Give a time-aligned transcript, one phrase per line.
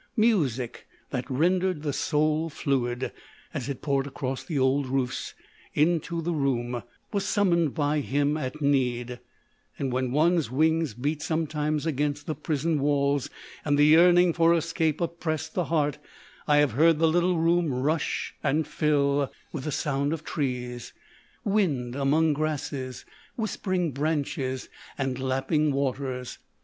[0.17, 3.11] Music, that rendered the soul fluid,
[3.53, 5.35] as it poured across the old roofs
[5.75, 6.81] into the room,
[7.13, 9.19] was summoned by him at need;
[9.77, 13.29] and when one's wings beat sometimes against the prison walls
[13.63, 15.99] and the yearning for escape oppressed the heart,
[16.47, 20.93] I have heard the little room rush and fill with the sound of trees,
[21.45, 23.05] wind among grasses,
[23.35, 26.39] whispering branches, and lapping waters.